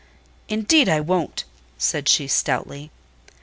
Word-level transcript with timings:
"Indeed, 0.49 0.89
I 0.89 0.99
won't," 0.99 1.43
said 1.77 2.09
she, 2.09 2.27
stoutly. 2.27 2.89